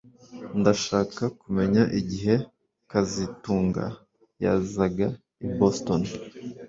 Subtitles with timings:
[0.59, 2.35] Ndashaka kumenya igihe
[2.91, 3.85] kazitunga
[4.43, 5.07] yazaga
[5.45, 6.01] i Boston